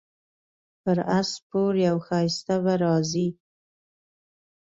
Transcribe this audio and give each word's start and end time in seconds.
پر 0.83 0.97
اس 1.17 1.27
سپور 1.37 1.73
یو 1.87 1.97
ښایسته 2.07 2.55
به 2.63 2.73
راځي 2.83 3.27